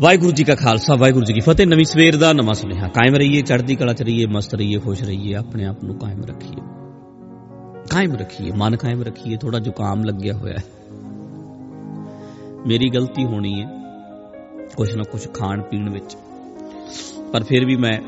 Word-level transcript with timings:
ਵਾਹਿਗੁਰੂ 0.00 0.32
ਜੀ 0.32 0.44
ਕਾ 0.44 0.54
ਖਾਲਸਾ, 0.54 0.94
ਵਾਹਿਗੁਰੂ 0.94 1.24
ਜੀ 1.24 1.32
ਕੀ 1.32 1.40
ਫਤਿਹ। 1.40 1.66
ਨਵੀਂ 1.66 1.84
ਸਵੇਰ 1.84 2.16
ਦਾ 2.16 2.32
ਨਵਾਂ 2.32 2.54
ਸੁਨੇਹਾ। 2.54 2.88
ਕਾਇਮ 2.88 3.14
ਰਹੀਏ, 3.14 3.40
ਚੜ੍ਹਦੀ 3.40 3.76
ਕਲਾ 3.76 3.92
ਚ 3.92 4.02
ਰਹੀਏ, 4.02 4.26
ਮਸਤ 4.26 4.54
ਰਹੀਏ, 4.54 4.78
ਖੁਸ਼ 4.78 5.02
ਰਹੀਏ, 5.02 5.34
ਆਪਣੇ 5.34 5.64
ਆਪ 5.64 5.84
ਨੂੰ 5.84 5.98
ਕਾਇਮ 5.98 6.24
ਰੱਖੀਏ। 6.24 6.60
ਕਾਇਮ 7.90 8.14
ਰੱਖੀਏ, 8.14 8.52
ਮਨ 8.56 8.76
ਕਾਇਮ 8.76 9.02
ਰੱਖੀਏ 9.02 9.36
ਥੋੜਾ 9.36 9.58
ਜ਼ੁਕਾਮ 9.58 10.04
ਲੱਗਿਆ 10.04 10.34
ਹੋਇਆ 10.34 10.54
ਹੈ। 10.54 10.64
ਮੇਰੀ 12.66 12.90
ਗਲਤੀ 12.90 13.24
ਹੋਣੀ 13.24 13.62
ਹੈ 13.62 13.68
ਕੁਛ 14.76 14.96
ਨਾ 14.96 15.02
ਕੁਛ 15.02 15.28
ਖਾਣ 15.34 15.62
ਪੀਣ 15.62 15.90
ਵਿੱਚ। 15.90 16.16
ਪਰ 17.32 17.42
ਫਿਰ 17.42 17.66
ਵੀ 17.66 17.76
ਮੈਂ 17.76 18.00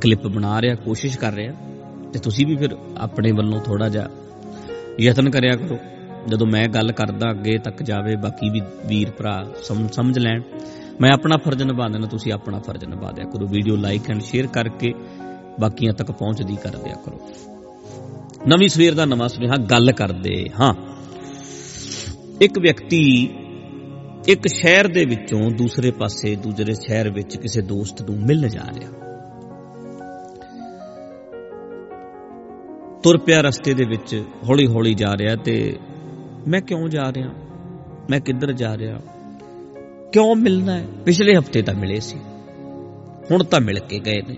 ਕਲਿੱਪ 0.00 0.26
ਬਣਾ 0.26 0.62
ਰਿਹਾ, 0.62 0.74
ਕੋਸ਼ਿਸ਼ 0.74 1.18
ਕਰ 1.18 1.32
ਰਿਹਾ। 1.32 1.52
ਤੇ 2.12 2.18
ਤੁਸੀਂ 2.18 2.46
ਵੀ 2.46 2.56
ਫਿਰ 2.56 2.76
ਆਪਣੇ 2.98 3.32
ਵੱਲੋਂ 3.32 3.60
ਥੋੜਾ 3.60 3.88
ਜਿਹਾ 3.88 4.08
ਯਤਨ 5.00 5.30
ਕਰਿਆ 5.30 5.56
ਕਰੋ। 5.56 5.78
ਜਦੋਂ 6.28 6.46
ਮੈਂ 6.46 6.68
ਗੱਲ 6.68 6.92
ਕਰਦਾ 6.92 7.30
ਅੱਗੇ 7.30 7.58
ਤੱਕ 7.58 7.82
ਜਾਵੇ, 7.82 8.16
ਬਾਕੀ 8.16 8.50
ਵੀ 8.50 8.60
ਵੀਰ 8.86 9.10
ਭਰਾ 9.10 9.46
ਸਮ- 9.62 9.88
ਸਮਝ 9.88 10.18
ਲੈਣ। 10.18 10.42
ਮੈਂ 11.00 11.10
ਆਪਣਾ 11.10 11.36
ਫਰਜ਼ 11.36 11.62
ਨਿਭਾ 11.62 11.88
ਦੇਣਾ 11.88 12.06
ਤੁਸੀਂ 12.06 12.32
ਆਪਣਾ 12.32 12.58
ਫਰਜ਼ 12.58 12.84
ਨਿਭਾ 12.84 13.10
ਦਿਆ 13.10 13.24
ਕਰੋ। 13.24 13.46
ਵੀਡੀਓ 13.46 13.76
ਲਾਈਕ 13.76 14.10
ਐਂਡ 14.10 14.20
ਸ਼ੇਅਰ 14.20 14.46
ਕਰਕੇ 14.46 14.94
ਬਾਕੀਆਂ 15.60 15.92
ਤੱਕ 15.92 16.12
ਪਹੁੰਚਦੀ 16.12 16.56
ਕਰ 16.56 16.68
ਦਿਆ 16.68 16.94
ਕਰੋ। 17.04 17.30
ਨਵੀਂ 18.48 18.68
ਸਵੇਰ 18.68 18.94
ਦਾ 18.94 19.04
ਨਵਾਂ 19.04 19.28
ਸੁਨੇਹਾ, 19.28 19.56
ਗੱਲ 19.56 19.92
ਕਰਦੇ 19.92 20.50
ਹਾਂ। 20.60 20.74
ਇੱਕ 22.40 22.58
ਵਿਅਕਤੀ 22.58 23.28
ਇੱਕ 24.28 24.46
ਸ਼ਹਿਰ 24.46 24.88
ਦੇ 24.88 25.04
ਵਿੱਚੋਂ 25.04 25.50
ਦੂਸਰੇ 25.50 25.90
ਪਾਸੇ, 25.90 26.36
ਦੂਜੇ 26.36 26.74
ਸ਼ਹਿਰ 26.74 27.10
ਵਿੱਚ 27.10 27.36
ਕਿਸੇ 27.36 27.62
ਦੋਸਤ 27.62 28.10
ਨੂੰ 28.10 28.20
ਮਿਲਣ 28.20 28.48
ਜਾ 28.48 28.64
ਰਿਹਾ। 28.74 28.90
ਤੁਰ 33.02 33.18
ਪਿਆ 33.18 33.40
ਰਸਤੇ 33.40 33.74
ਦੇ 33.74 33.84
ਵਿੱਚ 33.84 34.24
ਹੌਲੀ 34.48 34.66
ਹੌਲੀ 34.66 34.94
ਜਾ 34.94 35.12
ਰਿਹਾ 35.16 35.36
ਤੇ 35.36 35.78
ਮੈਂ 36.48 36.60
ਕਿਉਂ 36.60 36.88
ਜਾ 36.88 37.12
ਰਿਹਾ? 37.12 37.30
ਮੈਂ 38.10 38.20
ਕਿੱਧਰ 38.20 38.52
ਜਾ 38.52 38.76
ਰਿਹਾ? 38.76 39.00
ਕਿਉਂ 40.12 40.36
ਮਿਲਣਾ 40.36 40.72
ਹੈ? 40.72 40.86
ਪਿਛਲੇ 41.04 41.36
ਹਫ਼ਤੇ 41.38 41.62
ਤਾਂ 41.62 41.74
ਮਿਲੇ 41.74 42.00
ਸੀ। 42.00 42.18
ਹੁਣ 43.30 43.44
ਤਾਂ 43.44 43.60
ਮਿਲ 43.60 43.78
ਕੇ 43.78 43.98
ਗਏ 43.98 44.22
ਨੇ। 44.22 44.36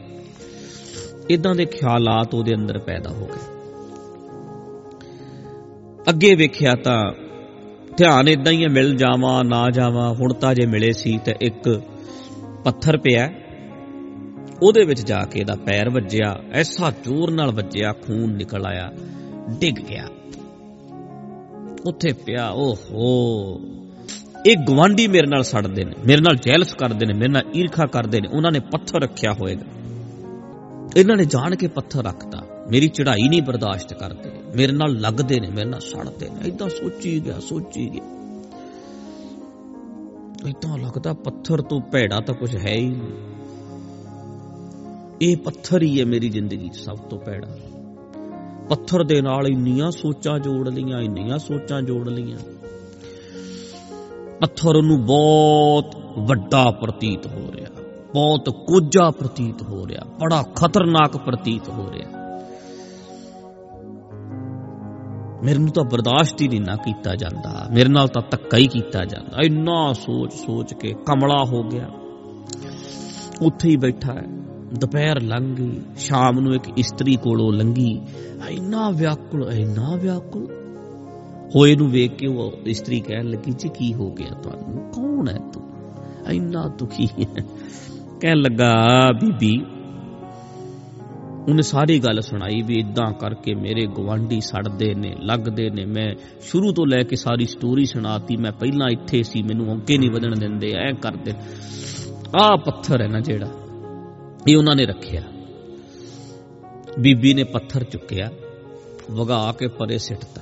ਇਦਾਂ 1.30 1.54
ਦੇ 1.54 1.64
ਖਿਆਲਾਤ 1.64 2.34
ਉਹਦੇ 2.34 2.54
ਅੰਦਰ 2.54 2.78
ਪੈਦਾ 2.78 3.10
ਹੋ 3.10 3.26
ਗਏ। 3.26 3.56
ਅੱਗੇ 6.08 6.34
ਵੇਖਿਆ 6.34 6.74
ਤਾਂ 6.74 7.12
ਧਿਆਨ 7.96 8.28
ਇਦਾਂ 8.28 8.52
ਹੀ 8.52 8.64
ਹੈ, 8.64 8.68
ਮਿਲ 8.68 8.96
ਜਾਵਾਂ, 8.96 9.44
ਨਾ 9.44 9.70
ਜਾਵਾਂ, 9.70 10.14
ਹੁਣ 10.14 10.32
ਤਾਂ 10.32 10.54
ਜੇ 10.54 10.66
ਮਿਲੇ 10.66 10.92
ਸੀ 10.92 11.18
ਤੇ 11.24 11.34
ਇੱਕ 11.40 11.82
ਪੱਥਰ 12.64 12.96
ਪਿਆ 12.96 13.30
ਉਹਦੇ 14.62 14.84
ਵਿੱਚ 14.84 15.00
ਜਾ 15.00 15.24
ਕੇ 15.24 15.40
ਇਹਦਾ 15.40 15.54
ਪੈਰ 15.54 15.90
ਵੱਜਿਆ, 15.90 16.36
ਐਸਾ 16.52 16.90
ਜ਼ੋਰ 16.90 17.30
ਨਾਲ 17.30 17.50
ਵੱਜਿਆ, 17.50 17.92
ਖੂਨ 17.92 18.32
ਨਿਕਲ 18.32 18.66
ਆਇਆ, 18.66 18.92
ਡਿੱਗ 19.58 19.74
ਗਿਆ। 19.74 20.08
ਉੱਥੇ 21.88 22.12
ਪਿਆ, 22.12 22.50
ਓਹੋ। 22.50 23.60
ਇਹ 24.46 24.56
ਗਵਾਂਢੀ 24.56 25.08
ਮੇਰੇ 25.08 25.26
ਨਾਲ 25.26 25.42
ਸੜਦੇ 25.42 25.84
ਨੇ, 25.84 25.92
ਮੇਰੇ 26.06 26.20
ਨਾਲ 26.20 26.36
ਜੈਲਸ 26.36 26.74
ਕਰਦੇ 26.74 27.06
ਨੇ, 27.06 27.12
ਮੇਰੇ 27.12 27.28
ਨਾਲ 27.28 27.42
ਈਰਖਾ 27.56 27.86
ਕਰਦੇ 27.86 28.20
ਨੇ, 28.20 28.28
ਉਹਨਾਂ 28.28 28.52
ਨੇ 28.52 28.60
ਪੱਥਰ 28.60 29.02
ਰੱਖਿਆ 29.02 29.32
ਹੋਏਗਾ। 29.32 29.64
ਇਹਨਾਂ 30.96 31.16
ਨੇ 31.16 31.24
ਜਾਣ 31.24 31.56
ਕੇ 31.56 31.68
ਪੱਥਰ 31.68 32.04
ਰੱਖਤਾ। 32.04 32.66
ਮੇਰੀ 32.70 32.88
ਚੜ੍ਹਾਈ 32.88 33.28
ਨਹੀਂ 33.28 33.42
ਬਰਦਾਸ਼ਤ 33.42 33.94
ਕਰਦੇ, 33.94 34.30
ਮੇਰੇ 34.56 34.72
ਨਾਲ 34.72 35.00
ਲੱਗਦੇ 35.00 35.40
ਨੇ, 35.40 35.48
ਮੇਰੇ 35.50 35.70
ਨਾਲ 35.70 35.80
ਸੜਦੇ 35.80 36.28
ਨੇ। 36.28 36.48
ਇਦਾਂ 36.48 36.68
ਸੋਚੀ 36.68 37.24
ਗਿਆ 37.24 37.40
ਸੋਚੀ 37.40 37.90
ਗਿਆ। 37.90 38.04
ਇਦਾਂ 40.48 40.78
ਲੱਗਦਾ 40.78 41.12
ਪੱਥਰ 41.12 41.60
ਤੋਂ 41.60 41.80
ਭੈੜਾ 41.80 42.20
ਤਾਂ 42.20 42.34
ਕੁਝ 42.34 42.56
ਹੈ 42.56 42.74
ਹੀ 42.74 42.86
ਨਹੀਂ। 42.86 43.12
ਇਹ 45.22 45.36
ਪੱਥਰ 45.36 45.82
ਹੀ 45.82 46.00
ਹੈ 46.00 46.04
ਮੇਰੀ 46.06 46.28
ਜ਼ਿੰਦਗੀ 46.28 46.68
'ਚ 46.68 46.76
ਸਭ 46.76 46.96
ਤੋਂ 46.96 47.18
ਭੈੜਾ। 47.18 47.75
ਪੱਥਰ 48.68 49.04
ਦੇ 49.04 49.22
ਨਾਲ 49.22 49.46
ਇੰਨੀਆਂ 49.46 49.90
ਸੋਚਾਂ 49.90 50.38
ਜੋੜ 50.38 50.68
ਲਈਆਂ, 50.68 51.00
ਇੰਨੀਆਂ 51.00 51.38
ਸੋਚਾਂ 51.38 51.82
ਜੋੜ 51.82 52.08
ਲਈਆਂ। 52.08 52.38
ਪੱਥਰ 54.40 54.82
ਨੂੰ 54.82 55.06
ਬਹੁਤ 55.06 55.96
ਵੱਡਾ 56.18 56.70
ਪ੍ਰਤੀਤ 56.70 57.26
ਹੋ 57.26 57.52
ਰਿਹਾ, 57.52 57.70
ਬਹੁਤ 58.14 58.50
ਕੋਝਾ 58.50 59.10
ਪ੍ਰਤੀਤ 59.10 59.62
ਹੋ 59.62 59.86
ਰਿਹਾ, 59.86 60.04
ਬੜਾ 60.04 60.42
ਖਤਰਨਾਕ 60.42 61.16
ਪ੍ਰਤੀਤ 61.16 61.68
ਹੋ 61.68 61.92
ਰਿਹਾ। 61.92 62.08
ਮੇਰੇ 65.44 65.58
ਨੂੰ 65.58 65.68
ਤਾਂ 65.68 65.84
ਬਰਦਾਸ਼ਤ 65.84 66.40
ਹੀ 66.40 66.48
ਨਹੀਂ 66.48 66.60
ਨਾ 66.60 66.76
ਕੀਤਾ 66.76 67.14
ਜਾਂਦਾ, 67.16 67.68
ਮੇਰੇ 67.72 67.88
ਨਾਲ 67.88 68.08
ਤਾਂ 68.08 68.22
ਧੱਕਾ 68.30 68.56
ਹੀ 68.56 68.66
ਕੀਤਾ 68.66 69.04
ਜਾਂਦਾ। 69.04 69.42
ਇੰਨਾ 69.42 69.92
ਸੋਚ 69.92 70.32
ਸੋਚ 70.32 70.74
ਕੇ 70.74 70.94
ਕਮਲਾ 71.06 71.44
ਹੋ 71.44 71.62
ਗਿਆ। 71.62 71.88
ਉੱਥੇ 73.42 73.68
ਹੀ 73.68 73.76
ਬੈਠਾ 73.76 74.12
ਹੈ। 74.12 74.45
ਦੁਪਹਿਰ 74.76 75.22
ਲੰਘ 75.22 75.56
ਗਈ 75.56 75.80
ਸ਼ਾਮ 75.96 76.40
ਨੂੰ 76.40 76.54
ਇੱਕ 76.54 76.64
ਇਸਤਰੀ 76.76 77.16
ਕੋਲੋਂ 77.16 77.52
ਲੰਗੀ 77.52 78.00
ਇੰਨਾ 78.48 78.90
ਵਿਆਕੁਲ 78.90 79.52
ਇੰਨਾ 79.52 79.96
ਵਿਆਕੁਲ। 79.96 80.46
ਹੋਏ 81.56 81.76
ਨੂੰ 81.76 81.90
ਵੇਖ 81.90 82.16
ਕੇ 82.16 82.26
ਉਹ 82.26 82.52
ਇਸਤਰੀ 82.66 83.00
ਕਹਿਣ 83.00 83.24
ਲੱਗੀ, 83.24 83.52
ਜੀ, 83.52 83.68
ਕੀ 83.68 83.94
ਹੋ 83.94 84.10
ਗਿਆ 84.10 84.40
ਤੁਹਾਨੂੰ? 84.42 84.92
ਕੌਣ 84.92 85.28
ਹੈ 85.28 85.38
ਤੂੰ? 85.52 85.62
ਇੰਨਾ 86.30 86.68
ਦੁਖੀ 86.68 87.06
ਹੈ। 87.06 87.44
ਕਹਿਣ 88.20 88.36
ਲੱਗਾ, 88.36 88.74
ਬੀਬੀ, 89.12 89.64
ਉਹਨੇ 91.48 91.62
ਸਾਰੀ 91.62 91.98
ਗੱਲ 91.98 92.20
ਸੁਣਾਈ 92.20 92.62
ਵੀ 92.62 92.74
ਇਦਾਂ 92.74 93.12
ਕਰਕੇ 93.12 93.54
ਮੇਰੇ 93.54 93.86
ਗਵਾਂਢੀ 93.86 94.40
ਸੜਦੇ 94.40 94.94
ਨੇ, 94.94 95.14
ਲੱਗਦੇ 95.20 95.70
ਨੇ। 95.70 95.84
ਮੈਂ 95.84 96.14
ਸ਼ੁਰੂ 96.40 96.72
ਤੋਂ 96.72 96.86
ਲੈ 96.86 97.02
ਕੇ 97.02 97.16
ਸਾਰੀ 97.16 97.44
ਸਟੋਰੀ 97.44 97.84
ਸੁਣਾਤੀ, 97.84 98.36
ਮੈਂ 98.36 98.52
ਪਹਿਲਾਂ 98.52 98.88
ਇੱਥੇ 98.88 99.22
ਸੀ, 99.22 99.42
ਮੈਨੂੰ 99.42 99.74
ਅੱਗੇ 99.74 99.98
ਨਹੀਂ 99.98 100.10
ਵਧਣ 100.10 100.38
ਦਿੰਦੇ, 100.38 100.72
ਐ 100.76 100.92
ਕਰਦੇ 100.92 101.32
ਆਹ 102.42 102.56
ਪੱਥਰ 102.56 103.02
ਹੈ 103.02 103.08
ਨਾ 103.08 103.20
ਜਿਹੜਾ। 103.20 103.65
ਇਹ 104.48 104.56
ਉਹਨਾਂ 104.56 104.76
ਨੇ 104.76 104.86
ਰੱਖਿਆ। 104.86 105.22
ਬੀਬੀ 106.98 107.34
ਨੇ 107.34 107.44
ਪੱਥਰ 107.44 107.84
ਚੁੱਕਿਆ, 107.84 108.30
ਵਗਾ 109.10 109.52
ਕੇ 109.52 109.68
ਪਰੇ 109.68 109.98
ਸਿੱਟਤਾ। 109.98 110.40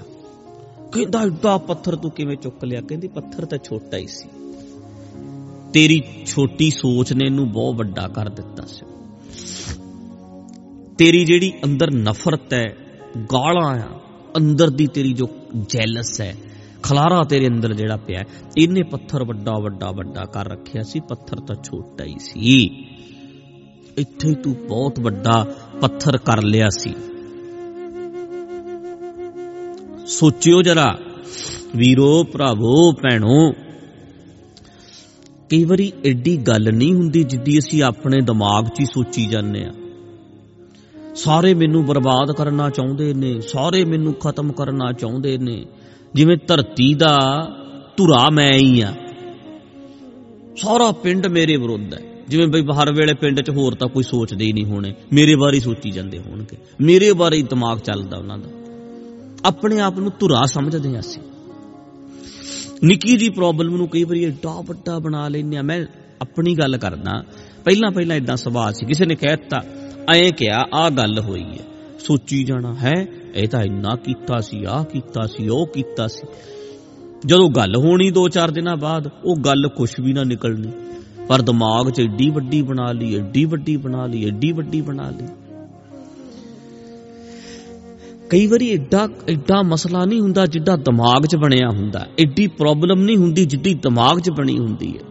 ਕਹਿੰਦਾ 0.93 1.23
ਏਡਾ 1.23 1.59
ਪੱਥਰ 1.59 1.97
ਤੂੰ 1.97 2.11
ਕਿਵੇਂ 2.11 2.37
ਚੁੱਕ 2.37 2.65
ਲਿਆ? 2.65 2.81
ਕਹਿੰਦੀ, 2.81 3.09
ਪੱਥਰ 3.09 3.45
ਤਾਂ 3.45 3.59
ਛੋਟਾ 3.59 3.97
ਹੀ 3.97 4.07
ਸੀ। 4.07 4.29
ਤੇਰੀ 5.73 6.03
ਛੋਟੀ 6.27 6.71
ਸੋਚ 6.71 7.13
ਨੇ 7.13 7.25
ਇਹਨੂੰ 7.27 7.53
ਬਹੁਤ 7.53 7.75
ਵੱਡਾ 7.75 8.09
ਕਰ 8.09 8.29
ਦਿੱਤਾ 8.29 8.65
ਸੀ। 8.67 8.87
ਤੇਰੀ 10.99 11.25
ਜਿਹੜੀ 11.25 11.53
ਅੰਦਰ 11.65 11.95
ਨਫ਼ਰਤ 11.95 12.55
ਹੈ, 12.55 12.77
ਗਾਲਾਂ 13.33 13.75
ਆ, 13.75 14.01
ਅੰਦਰ 14.37 14.71
ਦੀ 14.71 14.87
ਤੇਰੀ 14.87 15.13
ਜੋ 15.13 15.29
ਜੈਲਸ 15.69 16.21
ਹੈ, 16.21 16.37
ਖਲਾਰਾ 16.83 17.23
ਤੇਰੇ 17.23 17.47
ਅੰਦਰ 17.47 17.75
ਜਿਹੜਾ 17.75 17.97
ਪਿਆ, 17.97 18.25
ਇਹਨੇ 18.59 18.83
ਪੱਥਰ 18.83 19.25
ਵੱਡਾ 19.25 19.53
ਵੱਡਾ 19.53 19.91
ਵੱਡਾ 19.91 20.25
ਕਰ 20.25 20.49
ਰੱਖਿਆ 20.49 20.83
ਸੀ, 20.83 21.01
ਪੱਥਰ 21.01 21.41
ਤਾਂ 21.41 21.57
ਛੋਟਾ 21.65 22.05
ਹੀ 22.05 22.15
ਸੀ। 22.19 22.84
ਇੱਥੇ 23.99 24.33
ਤੂੰ 24.35 24.55
ਬਹੁਤ 24.69 24.99
ਵੱਡਾ 25.01 25.45
ਪੱਥਰ 25.81 26.17
ਕਰ 26.17 26.43
ਲਿਆ 26.43 26.69
ਸੀ। 26.69 26.95
ਸੋਚਿਓ 30.07 30.63
ਜਰਾ, 30.63 30.87
ਵੀਰੋ, 31.77 32.25
ਭਰਾਵੋ, 32.25 32.93
ਭੈਣੋ, 32.93 33.53
ਕਈ 35.51 35.65
ਵਾਰੀ 35.65 35.93
ਐਡੀ 36.07 36.37
ਗੱਲ 36.37 36.73
ਨਹੀਂ 36.75 36.93
ਹੁੰਦੀ 36.95 37.23
ਜਿੱਦੀ 37.23 37.59
ਅਸੀਂ 37.59 37.83
ਆਪਣੇ 37.83 38.21
ਦਿਮਾਗ 38.21 38.67
'ਚ 38.67 38.81
ਹੀ 38.81 38.85
ਸੋਚੀ 38.85 39.27
ਜਾਂਦੇ 39.27 39.65
ਆ 39.65 39.73
ਸਾਰੇ 41.15 41.55
ਮੈਨੂੰ 41.55 41.85
ਬਰਬਾਦ 41.85 42.33
ਕਰਨਾ 42.33 42.69
ਚਾਹੁੰਦੇ 42.71 43.13
ਨੇ, 43.15 43.41
ਸਾਰੇ 43.41 43.85
ਮੈਨੂੰ 43.85 44.15
ਖਤਮ 44.15 44.53
ਕਰਨਾ 44.53 44.93
ਚਾਹੁੰਦੇ 44.93 45.37
ਨੇ। 45.39 45.65
ਜਿਵੇਂ 46.15 46.37
ਧਰਤੀ 46.47 46.95
ਦਾ 46.95 47.17
ਧੁਰਾ 47.97 48.29
ਮੈਂ 48.31 48.53
ਹੀ 48.53 48.81
ਆ 48.81 48.93
ਸਾਰਾ 50.57 50.91
ਪਿੰਡ 50.93 51.27
ਮੇਰੇ 51.27 51.57
ਵਿਰੁੱਧ 51.57 51.95
ਹੈ। 51.95 52.14
ਜਿਵੇਂ 52.29 52.47
ਬਈ 52.47 52.63
ਹਰ 52.63 52.93
ਵੇਲੇ 52.93 53.15
ਪਿੰਡ 53.15 53.41
'ਚ 53.41 53.51
ਹੋਰ 53.51 53.75
ਤਾਂ 53.75 53.89
ਕੋਈ 53.89 54.03
ਸੋਚਦੇ 54.03 54.45
ਹੀ 54.45 54.53
ਨਹੀਂ 54.53 54.65
ਹੋਣੇ। 54.65 54.95
ਮੇਰੇ 55.13 55.35
ਬਾਰੇ 55.35 55.61
ਸੋਚੀ 55.61 55.91
ਜਾਂਦੇ 55.91 56.19
ਹੋਣਗੇ। 56.19 56.57
ਮੇਰੇ 56.81 57.13
ਬਾਰੇ 57.13 57.37
ਹੀ 57.37 57.43
ਦਿਮਾਗ 57.43 57.79
ਚੱਲਦਾ 57.79 58.19
ਉਹਨਾਂ 58.19 58.39
ਦਾ। 58.39 58.49
ਆਪਣੇ 59.45 59.81
ਆਪ 59.81 59.99
ਨੂੰ 59.99 60.13
ਧੁਰਾ 60.21 60.45
ਸਮਝਦੇ 60.47 60.97
ਆ 60.97 61.01
ਅਸੀਂ। 61.01 61.23
ਨਿੱਕੀ 62.85 63.17
ਜੀ 63.17 63.29
ਪ੍ਰੋਬਲਮ 63.29 63.77
ਨੂੰ 63.77 63.89
ਕਈ 63.89 64.05
ਵਾਰੀ 64.05 64.23
ਏਡਾ 64.25 64.61
ਵੱਡਾ 64.61 64.99
ਬਣਾ 64.99 65.29
ਲੈਂਦੇ 65.29 65.57
ਆ 65.57 65.63
ਮੈਂ 65.63 65.87
ਆਪਣੀ 66.23 66.55
ਗੱਲ 66.55 66.77
ਕਰਦਾ 66.77 67.23
ਪਹਿਲਾਂ 67.65 67.91
ਪਹਿਲਾਂ 67.91 68.17
ਇਦਾਂ 68.17 68.37
ਸੁਭਾਅ 68.37 68.73
ਸੀ। 68.73 68.87
ਕਿਸੇ 68.87 69.07
ਨੇ 69.07 69.15
ਕਹਿ 69.15 69.37
ਦਿੱਤਾ 69.37 69.61
ਐਂ 70.15 70.33
ਕਿਹਾ 70.33 70.65
ਆ 70.75 70.91
ਗੱਲ 70.91 71.21
ਹੋਈ 71.21 71.43
ਹੈ। 71.43 71.65
ਸੋਚੀ 71.99 72.45
ਜਾਣਾ 72.45 72.75
ਹੈ, 72.75 73.07
ਇਹ 73.35 73.49
ਤਾਂ 73.49 73.63
ਇੰਨਾ 73.63 73.97
ਕੀਤਾ 74.05 74.41
ਸੀ 74.41 74.65
ਆ 74.65 74.83
ਕੀਤਾ 74.83 75.27
ਸੀ, 75.27 75.49
ਉਹ 75.49 75.67
ਕੀਤਾ 75.67 76.07
ਸੀ। 76.07 76.27
ਜਦੋਂ 77.27 77.49
ਗੱਲ 77.51 77.77
ਹੋਣੀ 77.77 78.11
2-4 78.11 78.51
ਦਿਨਾਂ 78.51 78.77
ਬਾਅਦ, 78.77 79.11
ਉਹ 79.25 79.37
ਗੱਲ 79.37 79.69
ਕੁਝ 79.77 79.91
ਵੀ 80.01 80.13
ਨਾ 80.13 80.25
ਨਿਕਲਣੀ। 80.25 80.69
ਪਰ 81.29 81.43
ਦਿਮਾਗ 81.43 81.91
'ਚ 81.91 82.01
ਏਡੀ 82.01 82.31
ਵੱਡੀ 82.31 82.63
ਬਣਾ 82.63 82.93
ਲਈ, 82.93 83.15
ਏਡੀ 83.15 83.45
ਵੱਡੀ 83.45 83.77
ਬਣਾ 83.77 84.07
ਲਈ, 84.07 84.25
ਏਡੀ 84.25 84.53
ਵੱਡੀ 84.53 84.81
ਬਣਾ 84.81 85.11
ਲਈ। 85.11 85.27
ਕਈ 88.31 88.47
ਵਾਰੀ 88.47 88.71
ਐਡਾ 88.71 89.09
ਐਡਾ 89.29 89.63
ਮਸਲਾ 89.63 90.05
ਨਹੀਂ 90.05 90.21
ਹੁੰਦਾ 90.21 90.47
ਜਿੱਡਾ 90.47 90.77
ਦਿਮਾਗ 90.77 91.27
'ਚ 91.27 91.37
ਬਣਿਆ 91.37 91.69
ਹੁੰਦਾ। 91.69 92.07
ਐਡੀ 92.19 92.47
ਪ੍ਰੋਬਲਮ 92.47 93.03
ਨਹੀਂ 93.03 93.17
ਹੁੰਦੀ 93.17 93.45
ਜਿੱਡੀ 93.45 93.75
ਦਿਮਾਗ 93.75 94.21
'ਚ 94.21 94.31
ਬਣੀ 94.31 94.59
ਹੁੰਦੀ 94.59 94.99
ਹੈ। 94.99 95.03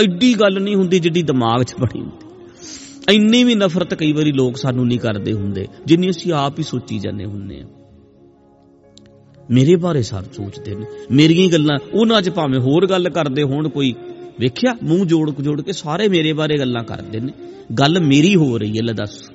ਐਡੀ 0.00 0.34
ਗੱਲ 0.34 0.62
ਨਹੀਂ 0.62 0.76
ਹੁੰਦੀ 0.76 0.98
ਜਿੱਡੀ 0.98 1.22
ਦਿਮਾਗ 1.22 1.62
'ਚ 1.62 1.74
ਬਣੀ 1.80 2.00
ਹੁੰਦੀ। 2.00 3.14
ਇੰਨੀ 3.14 3.44
ਵੀ 3.44 3.54
ਨਫ਼ਰਤ 3.54 3.94
ਕਈ 3.94 4.12
ਵਾਰੀ 4.12 4.32
ਲੋਕ 4.32 4.56
ਸਾਨੂੰ 4.56 4.86
ਨਹੀਂ 4.86 4.98
ਕਰਦੇ 4.98 5.32
ਹੁੰਦੇ, 5.32 5.68
ਜਿੰਨੀ 5.86 6.10
ਅਸੀਂ 6.10 6.32
ਆਪ 6.32 6.58
ਹੀ 6.58 6.64
ਸੋਚੀ 6.64 6.98
ਜਾਂਦੇ 6.98 7.24
ਹੁੰਨੇ 7.24 7.60
ਆ 7.60 7.64
ਮੇਰੇ 9.50 9.76
ਬਾਰੇ 9.76 10.02
ਸਭ 10.02 10.24
ਸੋਚਦੇ 10.32 10.74
ਨੇ। 10.74 10.86
ਮੇਰੀਆਂ 11.10 11.46
ਹੀ 11.46 11.52
ਗੱਲਾਂ, 11.52 11.78
ਉਹਨਾਂ 11.94 12.22
'ਚ 12.22 12.30
ਭਾਵੇਂ 12.30 12.60
ਹੋਰ 12.60 12.86
ਗੱਲ 12.86 13.08
ਕਰਦੇ 13.08 13.42
ਹੋਣ 13.42 13.68
ਕੋਈ। 13.68 13.94
ਵੇਖਿਆ, 14.40 14.76
ਮੂੰਹ 14.82 15.04
ਜੋੜ 15.04 15.30
ਜੋੜ 15.30 15.62
ਕੇ 15.62 15.72
ਸਾਰੇ 15.72 16.08
ਮੇਰੇ 16.08 16.32
ਬਾਰੇ 16.32 16.58
ਗੱਲਾਂ 16.58 16.84
ਕਰਦੇ 16.84 17.20
ਨੇ। 17.20 17.32
ਗੱਲ 17.78 18.00
ਮੇਰੀ 18.00 18.36
ਹੋ 18.36 18.58
ਰਹੀ 18.58 18.78
ਹੈ, 18.78 18.82
ਲੈ 18.82 18.92
ਦੱਸ। 18.92 19.30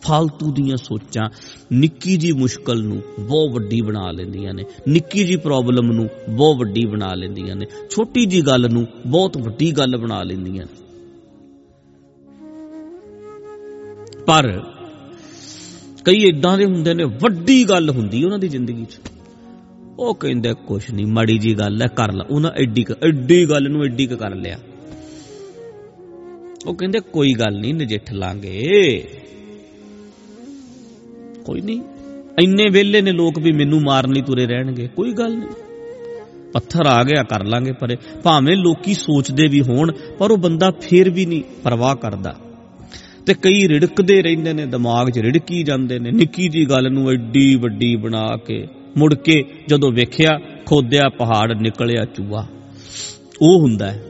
ਫालतू 0.00 0.52
ਦੀਆਂ 0.52 0.76
ਸੋਚਾਂ, 0.76 1.30
ਨਿੱਕੀ 1.72 2.16
ਜੀ 2.16 2.32
ਮੁਸ਼ਕਲ 2.32 2.84
ਨੂੰ 2.84 3.02
ਬਹੁਤ 3.20 3.50
ਵੱਡੀ 3.50 3.80
ਬਣਾ 3.80 4.10
ਲੈਂਦੀਆਂ 4.10 4.54
ਨੇ। 4.54 4.64
ਨਿੱਕੀ 4.88 5.24
ਜੀ 5.24 5.36
ਪ੍ਰੋਬਲਮ 5.36 5.92
ਨੂੰ 5.92 6.08
ਬਹੁਤ 6.28 6.56
ਵੱਡੀ 6.56 6.84
ਬਣਾ 6.84 7.14
ਲੈਂਦੀਆਂ 7.14 7.56
ਨੇ। 7.56 7.66
ਛੋਟੀ 7.90 8.26
ਜੀ 8.26 8.40
ਗੱਲ 8.40 8.68
ਨੂੰ 8.72 8.86
ਬਹੁਤ 9.06 9.38
ਵੱਡੀ 9.38 9.72
ਗੱਲ 9.72 9.96
ਬਣਾ 9.96 10.22
ਲੈਂਦੀਆਂ 10.22 10.64
ਨੇ। 10.64 10.80
ਪਰ 14.26 14.62
ਕਈ 16.04 16.16
ਇਦਾਂ 16.16 16.58
ਦੇ 16.58 16.64
ਹੁੰਦੇ 16.64 16.94
ਨੇ, 16.94 17.04
ਵੱਡੀ 17.04 17.64
ਗੱਲ 17.64 17.90
ਹੁੰਦੀ 17.90 18.24
ਉਹਨਾਂ 18.24 18.38
ਦੀ 18.38 18.48
ਜ਼ਿੰਦਗੀ 18.48 18.84
'ਚ। 18.84 19.00
ਉਹ 19.98 20.14
ਕਹਿੰਦੇ, 20.14 20.54
ਕੁਛ 20.66 20.90
ਨਹੀਂ 20.90 21.06
ਮਾੜੀ 21.06 21.38
ਜੀ 21.38 21.58
ਗੱਲ 21.58 21.82
ਹੈ, 21.82 21.86
ਕਰ 21.86 22.12
ਲਾ। 22.12 22.24
ਉਹਨਾਂ 22.30 22.50
ਐਡੀ 22.50 22.84
ਐਡੀ 23.02 23.50
ਗੱਲ 23.50 23.70
ਨੂੰ 23.70 23.84
ਐਡੀ 23.84 24.06
ਕ 24.06 24.14
ਕਰ 24.14 24.34
ਲਿਆ। 24.34 24.58
ਉਹ 26.66 26.74
ਕਹਿੰਦੇ, 26.74 27.00
ਕੋਈ 27.00 27.32
ਗੱਲ 27.32 27.60
ਨਹੀਂ 27.60 27.74
ਨਜਿੱਠ 27.74 28.12
ਲਾਂਗੇ। 28.12 29.04
ਕੋਈ 31.44 31.60
ਨਹੀਂ 31.60 31.80
ਇੰਨੇ 32.42 32.68
ਵੇਲੇ 32.70 33.02
ਨੇ 33.02 33.12
ਲੋਕ 33.12 33.38
ਵੀ 33.38 33.52
ਮੈਨੂੰ 33.52 33.80
ਮਾਰਨ 33.80 34.12
ਲਈ 34.12 34.22
ਤੁਰੇ 34.22 34.46
ਰਹਿਣਗੇ। 34.46 34.88
ਕੋਈ 34.88 35.12
ਗੱਲ 35.12 35.36
ਨਹੀਂ 35.36 35.48
ਪੱਥਰ 36.52 36.86
ਆ 36.86 37.04
ਗਿਆ, 37.04 37.22
ਕਰ 37.22 37.44
ਲਾਂਗੇ 37.44 37.72
ਪਰੇ। 37.72 37.96
ਭਾਵੇਂ 38.22 38.56
ਲੋਕੀ 38.56 38.94
ਸੋਚਦੇ 38.94 39.46
ਵੀ 39.46 39.60
ਹੋਣ, 39.60 39.92
ਪਰ 40.18 40.30
ਉਹ 40.30 40.38
ਬੰਦਾ 40.38 40.70
ਫੇਰ 40.70 41.10
ਵੀ 41.10 41.26
ਨਹੀਂ 41.26 41.42
ਪਰਵਾਹ 41.62 41.96
ਕਰਦਾ। 41.96 42.38
ਤੇ 43.26 43.34
ਕਈ 43.34 43.68
ਰਿੜਕਦੇ 43.68 44.22
ਰਹਿੰਦੇ 44.22 44.52
ਨੇ, 44.52 44.66
ਦਿਮਾਗ 44.66 45.10
'ਚ 45.10 45.18
ਰਿੜਕੀ 45.18 45.62
ਜਾਂਦੇ 45.62 45.98
ਨੇ। 45.98 46.10
ਨਿੱਕੀ 46.10 46.48
ਜੀ 46.48 46.64
ਗੱਲ 46.64 46.92
ਨੂੰ 46.92 47.10
ਐਡੀ 47.10 47.54
ਵੱਡੀ 47.54 47.96
ਬਣਾ 47.96 48.36
ਕੇ 48.46 48.66
ਮੁੜ 48.96 49.14
ਕੇ 49.14 49.44
ਜਦੋਂ 49.68 49.92
ਵੇਖਿਆ, 49.92 50.38
ਖੋਦਿਆ 50.66 51.08
ਪਹਾੜ, 51.08 51.52
ਨਿਕਲਿਆ 51.52 52.04
ਚੂਹਾ। 52.04 52.46
ਉਹ 53.42 53.60
ਹੁੰਦਾ 53.60 53.90
ਹੈ। 53.90 54.02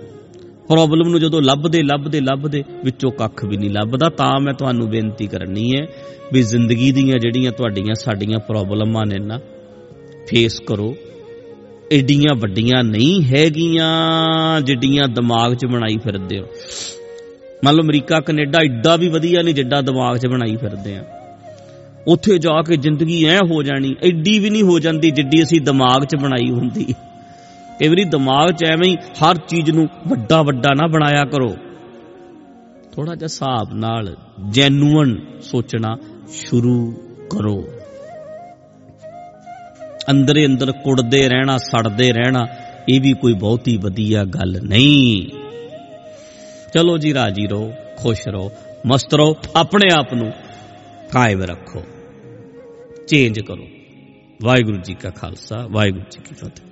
ਪ੍ਰੋਬਲਮ 0.69 1.09
ਨੂੰ 1.09 1.21
ਜਦੋਂ 1.21 1.43
ਲੱਭਦੇ 1.43 1.83
ਲੱਭਦੇ 1.83 2.21
ਲੱਭਦੇ, 2.21 2.65
ਵਿੱਚੋਂ 2.85 3.11
ਕੱਖ 3.11 3.45
ਵੀ 3.45 3.57
ਨਹੀਂ 3.57 3.71
ਲੱਭਦਾ। 3.71 4.09
ਤਾਂ 4.09 4.41
ਮੈਂ 4.41 4.55
ਤੁਹਾਨੂੰ 4.55 4.89
ਬੇਨਤੀ 4.89 5.27
ਕਰਨੀ 5.27 5.73
ਹੈ 5.77 5.87
ਵੀ 6.33 6.43
ਜ਼ਿੰਦਗੀ 6.43 6.93
ਦੀਆਂ 6.93 7.19
ਜਿਹੜੀਆਂ 7.19 7.53
ਤੁਹਾਡੀਆਂ, 7.53 7.95
ਸਾਡੀਆਂ 7.95 8.39
ਪ੍ਰੋਬਲਮਾਂ 8.39 9.06
ਨੇ 9.06 9.19
ਨਾ 9.19 9.39
ਫੇਸ 10.29 10.61
ਕਰੋ। 10.61 10.97
ਏਡੀਆਂ 11.93 12.35
ਵੱਡੀਆਂ 12.35 12.85
ਨਹੀਂ 12.85 13.25
ਹੈਗੀਆਂ, 13.25 14.61
ਜਿੱਡੀਆਂ 14.61 15.09
ਦਿਮਾਗ 15.09 15.55
'ਚ 15.55 15.67
ਬਣਾਈ 15.67 15.99
ਫਿਰਦੇ 15.99 16.41
ਹੋ। 16.41 16.45
ਮੰਨ 17.65 17.75
ਲਓ 17.75 17.83
ਅਮਰੀਕਾ, 17.83 18.21
ਕੈਨੇਡਾ 18.21 18.59
ਐਡਾ 18.59 18.97
ਵੀ 18.97 19.09
ਵਧੀਆ 19.09 19.43
ਨਹੀਂ 19.43 19.55
ਜਿੱਡਾ 19.55 19.81
ਦਿਮਾਗ 19.81 20.17
'ਚ 20.17 20.27
ਬਣਾਈ 20.27 20.57
ਫਿਰਦੇ 20.57 20.97
ਆ। 20.97 21.05
ਉੱਥੇ 22.07 22.39
ਜਾ 22.39 22.62
ਕੇ 22.62 22.77
ਜ਼ਿੰਦਗੀ 22.77 23.25
ਐ 23.25 23.39
ਹੋ 23.39 23.62
ਜਾਣੀ 23.62 23.97
ਐਡੀ 24.03 24.39
ਵੀ 24.39 24.51
ਨਹੀਂ 24.51 24.62
ਹੋ 24.62 24.79
ਜਾਂਦੀ 24.79 25.11
ਜਿੱਡੀ 25.11 25.43
ਅਸੀਂ 25.43 25.61
ਦਿਮਾਗ 25.61 26.05
'ਚ 26.05 26.17
ਬਣਾਈ 26.17 26.51
ਹੁੰਦੀ। 26.51 26.95
ਕਈ 27.81 27.89
ਵਾਰੀ 27.89 28.05
ਦਿਮਾਗ 28.05 28.51
'ਚ 28.51 28.65
ਐਵੇਂ 28.65 28.89
ਹੀ 28.89 28.97
ਹਰ 28.97 29.37
ਚੀਜ਼ 29.37 29.71
ਨੂੰ 29.71 29.89
ਵੱਡਾ 30.09 30.43
ਵੱਡਾ 30.43 30.75
ਨਾ 30.75 30.87
ਬਣਾਇਆ 30.87 31.25
ਕਰੋ। 31.25 31.57
ਥੋੜਾ 32.93 33.15
ਜਿਹਾ 33.15 33.25
ਹਿਸਾਬ 33.25 33.75
ਨਾਲ 33.75 34.17
ਜੈਨੂਅਨ 34.51 35.17
ਸੋਚਣਾ 35.43 35.97
ਸ਼ੁਰੂ 36.33 36.95
ਕਰੋ। 37.31 37.65
ਅੰਦਰੇ 40.11 40.47
ਅੰਦਰ 40.47 40.73
ਕੁੜਦੇ 40.73 41.29
ਰਹਿਣਾ, 41.29 41.56
ਸੜਦੇ 41.56 42.13
ਰਹਿਣਾ, 42.13 42.47
ਇਹ 42.89 43.01
ਵੀ 43.01 43.13
ਕੋਈ 43.13 43.33
ਬਹੁਤੀ 43.33 43.77
ਵਧੀਆ 43.77 44.25
ਗੱਲ 44.25 44.61
ਨਹੀਂ। 44.63 45.40
ਚਲੋ 46.75 46.99
ਜੀ 46.99 47.14
ਰਾਜੀ 47.14 47.46
ਰਹੋ, 47.46 47.72
ਖੁਸ਼ 47.96 48.28
ਰਹੋ, 48.28 48.50
ਮਸਤ 48.87 49.14
ਰਹੋ, 49.14 49.37
ਆਪਣੇ 49.56 49.87
ਆਪ 49.94 50.14
ਨੂੰ 50.14 50.32
ਕਾਇਮ 51.12 51.43
ਰੱਖੋ। 51.43 51.82
ਚੇਂਜ 53.08 53.40
ਕਰੋ। 53.40 53.67
ਵਾਹਿਗੁਰੂ 54.43 54.76
ਜੀ 54.76 54.94
ਕਾ 54.94 55.11
ਖਾਲਸਾ, 55.11 55.67
ਵਾਹਿਗੁਰੂ 55.70 56.05
ਜੀ 56.11 56.20
ਕੀ 56.28 56.34
ਫਤਿਹ। 56.34 56.69